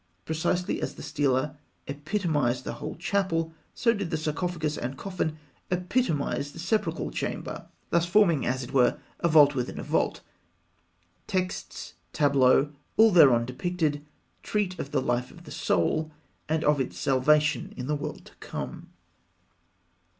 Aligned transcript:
Precisely 0.25 0.81
as 0.81 0.95
the 0.95 1.03
stela 1.03 1.59
epitomised 1.85 2.63
the 2.63 2.73
whole 2.73 2.95
chapel, 2.95 3.53
so 3.75 3.93
did 3.93 4.09
the 4.09 4.17
sarcophagus 4.17 4.75
and 4.75 4.97
coffin 4.97 5.37
epitomise 5.69 6.53
the 6.53 6.57
sepulchral 6.59 7.11
chamber, 7.11 7.67
thus 7.91 8.07
forming, 8.07 8.43
as 8.43 8.63
it 8.63 8.73
were, 8.73 8.97
a 9.19 9.27
vault 9.27 9.53
within 9.53 9.77
a 9.79 9.83
vault. 9.83 10.21
Texts, 11.27 11.93
tableaux, 12.13 12.73
all 12.97 13.11
thereon 13.11 13.45
depicted, 13.45 14.03
treat 14.41 14.79
of 14.79 14.89
the 14.89 15.03
life 15.03 15.29
of 15.29 15.43
the 15.43 15.51
Soul, 15.51 16.11
and 16.49 16.63
of 16.63 16.81
its 16.81 16.97
salvation 16.97 17.71
in 17.77 17.85
the 17.85 17.95
world 17.95 18.25
to 18.25 18.33
come. 18.39 18.89